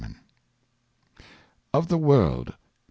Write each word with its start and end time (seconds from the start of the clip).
Of 1.75 1.87
the 1.87 1.97
World. 1.99 2.55